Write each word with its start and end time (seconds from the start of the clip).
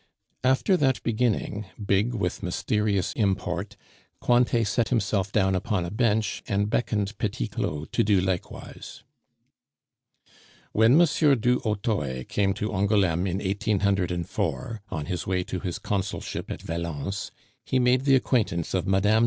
After 0.43 0.77
that 0.77 1.03
beginning, 1.03 1.67
big 1.87 2.15
with 2.15 2.41
mysterious 2.41 3.13
import, 3.13 3.77
Cointet 4.19 4.65
set 4.65 4.89
himself 4.89 5.31
down 5.31 5.53
upon 5.53 5.85
a 5.85 5.91
bench, 5.91 6.41
and 6.47 6.71
beckoned 6.71 7.15
Petit 7.19 7.47
Claud 7.47 7.91
to 7.91 8.03
do 8.03 8.19
likewise. 8.19 9.03
"When 10.71 10.99
M. 10.99 11.05
du 11.39 11.59
Hautoy 11.59 12.27
came 12.27 12.55
to 12.55 12.73
Angouleme 12.73 13.27
in 13.29 13.37
1804, 13.47 14.81
on 14.89 15.05
his 15.05 15.27
way 15.27 15.43
to 15.43 15.59
his 15.59 15.77
consulship 15.77 16.49
at 16.49 16.63
Valence, 16.63 17.29
he 17.63 17.77
made 17.77 18.05
the 18.05 18.15
acquaintance 18.15 18.73
of 18.73 18.87
Mme. 18.87 19.19